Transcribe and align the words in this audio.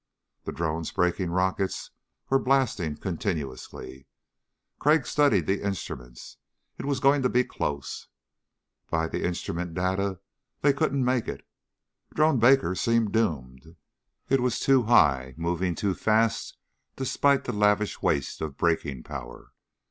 The 0.45 0.51
drone's 0.51 0.91
braking 0.91 1.29
rockets 1.29 1.91
were 2.27 2.39
blasting 2.39 2.97
continuously. 2.97 4.07
Crag 4.79 5.05
studied 5.05 5.45
the 5.45 5.61
instruments. 5.63 6.37
It 6.79 6.85
was 6.87 6.99
going 6.99 7.21
to 7.21 7.29
be 7.29 7.43
close. 7.43 8.07
By 8.89 9.07
the 9.07 9.23
instrument 9.23 9.75
data 9.75 10.19
they 10.61 10.73
couldn't 10.73 11.05
make 11.05 11.27
it. 11.27 11.45
Drone 12.15 12.39
Baker 12.39 12.73
seemed 12.73 13.11
doomed. 13.11 13.75
It 14.27 14.39
was 14.39 14.59
too 14.59 14.81
high, 14.85 15.35
moving 15.37 15.75
too 15.75 15.93
fast 15.93 16.57
despite 16.95 17.43
the 17.43 17.53
lavish 17.53 18.01
waste 18.01 18.41
of 18.41 18.57
braking 18.57 19.03
power. 19.03 19.51